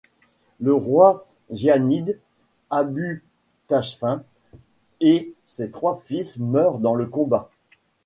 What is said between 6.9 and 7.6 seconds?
le combat.